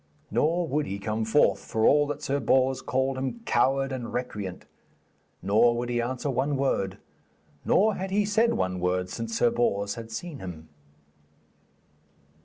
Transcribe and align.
Nor 0.31 0.67
would 0.67 0.87
he 0.87 0.97
come 0.97 1.25
forth, 1.25 1.59
for 1.63 1.85
all 1.85 2.07
that 2.07 2.23
Sir 2.23 2.39
Bors 2.39 2.81
called 2.81 3.19
him 3.19 3.41
coward 3.45 3.91
and 3.91 4.11
recreant. 4.11 4.65
Nor 5.43 5.77
would 5.77 5.89
he 5.89 6.01
answer 6.01 6.31
one 6.31 6.57
word, 6.57 6.97
nor 7.65 7.93
had 7.93 8.09
he 8.09 8.25
said 8.25 8.55
one 8.55 8.79
word 8.79 9.09
since 9.11 9.37
Sir 9.37 9.51
Bors 9.51 9.93
had 9.93 10.09
seen 10.09 10.39
him. 10.39 10.69